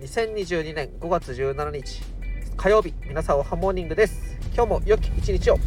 [0.00, 2.00] 2022年5月17日
[2.56, 4.38] 火曜日皆さんおはモーニングです。
[4.54, 5.58] 今日も良き一日を。